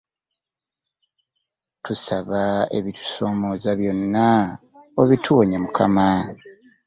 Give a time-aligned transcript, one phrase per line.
[1.83, 2.41] Tusaba
[2.77, 4.27] ebitusoomooza byonna
[5.01, 6.07] obituwonye Mukama.